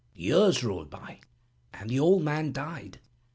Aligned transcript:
Years 0.15 0.63
rolled 0.63 0.91
away, 0.95 1.21
and 1.71 1.87
the 1.87 1.99
old 1.99 2.23
man 2.23 2.51
died. 2.53 2.97